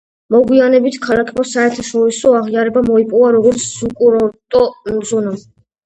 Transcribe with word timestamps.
მოგვიანებით 0.35 0.97
ქალაქმა 1.03 1.45
საერთაშორისო 1.51 2.35
აღიარება 2.41 2.85
მოიპოვა 2.91 3.31
როგორც 3.39 3.71
საკურორტო 3.71 4.67
ზონამ. 5.15 5.43